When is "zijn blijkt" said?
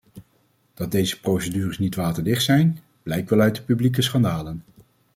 2.43-3.29